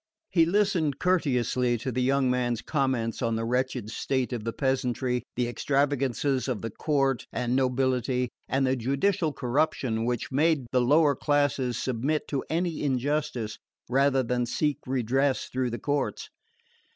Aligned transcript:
He 0.31 0.47
listened 0.47 0.97
courteously 0.97 1.77
to 1.77 1.91
the 1.91 2.01
young 2.01 2.27
man's 2.31 2.63
comments 2.63 3.21
on 3.21 3.35
the 3.35 3.45
wretched 3.45 3.91
state 3.91 4.33
of 4.33 4.45
the 4.45 4.51
peasantry, 4.51 5.21
the 5.35 5.47
extravagances 5.47 6.47
of 6.47 6.63
the 6.63 6.71
court 6.71 7.27
and 7.31 7.55
nobility 7.55 8.29
and 8.49 8.65
the 8.65 8.75
judicial 8.75 9.31
corruption 9.31 10.03
which 10.05 10.31
made 10.31 10.65
the 10.71 10.81
lower 10.81 11.15
classes 11.15 11.77
submit 11.77 12.27
to 12.29 12.43
any 12.49 12.81
injustice 12.81 13.59
rather 13.87 14.23
than 14.23 14.47
seek 14.47 14.79
redress 14.87 15.45
through 15.53 15.69
the 15.69 15.77
courts. 15.77 16.31